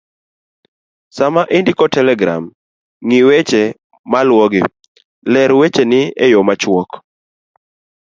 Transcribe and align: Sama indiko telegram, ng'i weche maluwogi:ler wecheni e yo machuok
Sama 1.17 1.41
indiko 1.57 1.83
telegram, 1.95 2.43
ng'i 3.07 3.19
weche 3.29 3.63
maluwogi:ler 4.11 5.49
wecheni 5.59 6.01
e 6.25 6.25
yo 6.33 6.39
machuok 6.47 6.89